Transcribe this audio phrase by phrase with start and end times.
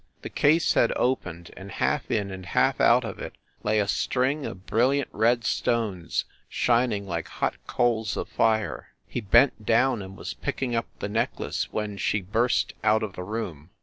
[0.23, 4.47] The case had opened, and half in and half out of it lay a string
[4.47, 8.93] of brilliant red stones shining like hot coals of fire.
[9.05, 13.13] He bent down and was picking up the neck lace when she burst out of
[13.13, 13.69] the room.